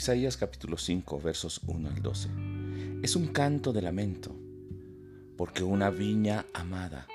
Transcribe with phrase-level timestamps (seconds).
[0.00, 2.30] Isaías capítulo 5 versos 1 al 12.
[3.02, 4.34] Es un canto de lamento,
[5.36, 7.06] porque una viña amada,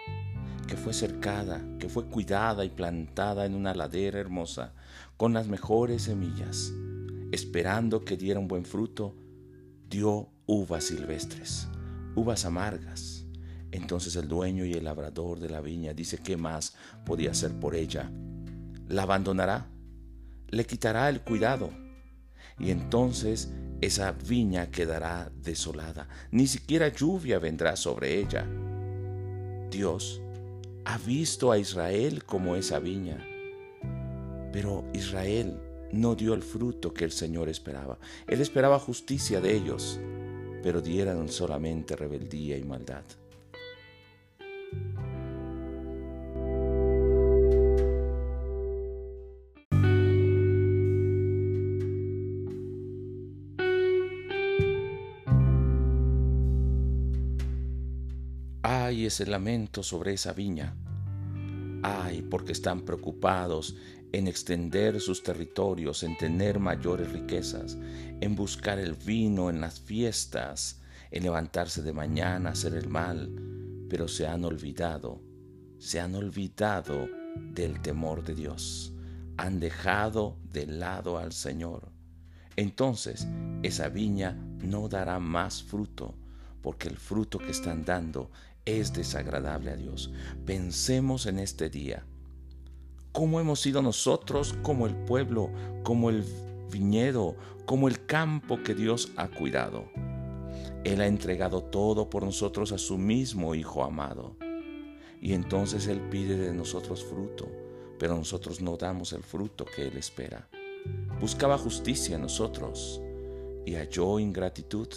[0.68, 4.76] que fue cercada, que fue cuidada y plantada en una ladera hermosa,
[5.18, 6.74] con las mejores semillas,
[7.32, 9.16] esperando que diera un buen fruto,
[9.90, 11.68] dio uvas silvestres,
[12.14, 13.26] uvas amargas.
[13.72, 17.74] Entonces el dueño y el labrador de la viña dice qué más podía hacer por
[17.74, 18.12] ella.
[18.88, 19.72] La abandonará,
[20.50, 21.84] le quitará el cuidado
[22.60, 23.52] y entonces
[23.82, 28.48] esa viña quedará desolada, ni siquiera lluvia vendrá sobre ella.
[29.70, 30.22] Dios
[30.86, 33.26] ha visto a Israel como esa viña,
[34.52, 35.60] pero Israel
[35.92, 37.98] no dio el fruto que el Señor esperaba.
[38.28, 40.00] Él esperaba justicia de ellos,
[40.64, 43.04] pero dieron solamente rebeldía y maldad.
[58.68, 60.76] Ay, ese lamento sobre esa viña.
[61.84, 63.76] Ay, porque están preocupados
[64.12, 67.78] en extender sus territorios, en tener mayores riquezas,
[68.22, 73.30] en buscar el vino en las fiestas, en levantarse de mañana, hacer el mal,
[73.88, 75.22] pero se han olvidado,
[75.78, 78.96] se han olvidado del temor de Dios,
[79.38, 81.92] han dejado de lado al Señor.
[82.56, 83.28] Entonces
[83.62, 86.16] esa viña no dará más fruto,
[86.64, 88.32] porque el fruto que están dando
[88.66, 90.12] es desagradable a Dios.
[90.46, 92.06] Pensemos en este día.
[93.12, 95.50] ¿Cómo hemos sido nosotros como el pueblo,
[95.84, 96.26] como el
[96.72, 99.86] viñedo, como el campo que Dios ha cuidado?
[100.84, 104.36] Él ha entregado todo por nosotros a su mismo Hijo amado.
[105.22, 107.50] Y entonces Él pide de nosotros fruto,
[107.98, 110.50] pero nosotros no damos el fruto que Él espera.
[111.20, 113.02] Buscaba justicia en nosotros
[113.66, 114.90] y halló ingratitud.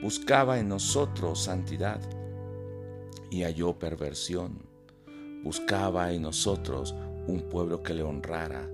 [0.00, 2.00] Buscaba en nosotros santidad
[3.34, 4.60] y halló perversión.
[5.42, 6.94] Buscaba en nosotros
[7.26, 8.70] un pueblo que le honrara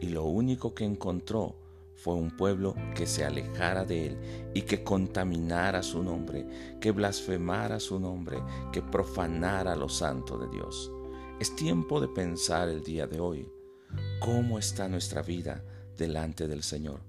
[0.00, 1.56] y lo único que encontró
[1.96, 4.18] fue un pueblo que se alejara de él
[4.54, 6.46] y que contaminara su nombre,
[6.80, 8.38] que blasfemara su nombre,
[8.72, 10.92] que profanara lo santo de Dios.
[11.40, 13.50] Es tiempo de pensar el día de hoy
[14.20, 15.64] cómo está nuestra vida
[15.98, 17.00] delante del Señor.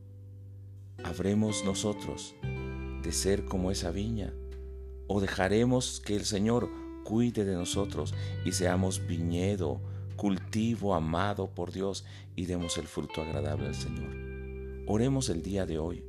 [1.03, 2.34] ¿Habremos nosotros
[3.03, 4.34] de ser como esa viña
[5.06, 8.13] o dejaremos que el Señor cuide de nosotros
[8.44, 9.79] y seamos viñedo,
[10.18, 12.03] cultivo amado por Dios
[12.35, 14.13] y demos el fruto agradable al Señor.
[14.88, 16.03] Oremos el día de hoy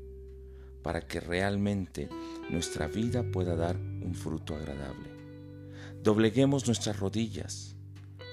[0.82, 2.08] para que realmente
[2.50, 5.08] nuestra vida pueda dar un fruto agradable.
[6.02, 7.76] Dobleguemos nuestras rodillas,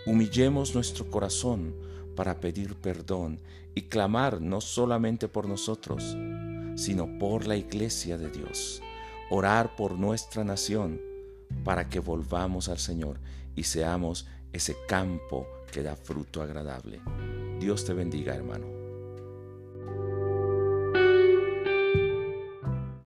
[0.07, 1.75] humillemos nuestro corazón
[2.15, 3.41] para pedir perdón
[3.75, 6.17] y clamar no solamente por nosotros,
[6.75, 8.81] sino por la iglesia de Dios
[9.29, 10.99] orar por nuestra nación
[11.63, 13.19] para que volvamos al Señor
[13.56, 17.01] y seamos ese campo que da fruto agradable.
[17.59, 18.75] Dios te bendiga, hermano.